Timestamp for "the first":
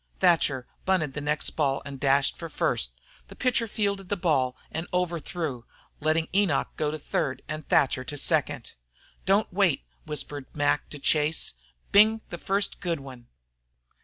12.31-12.79